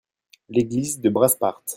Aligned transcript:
l'église 0.49 0.99
de 0.99 1.09
Brasparts. 1.09 1.63